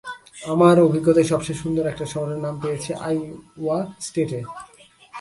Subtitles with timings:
[0.53, 3.77] আমার অভিজ্ঞতায় সবচেয়ে সুন্দর একটা শহরের নাম পেয়েছি আইওয়া
[4.05, 4.39] স্টেটে।